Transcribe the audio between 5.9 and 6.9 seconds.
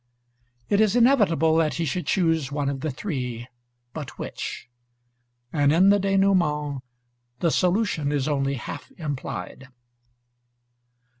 dénouement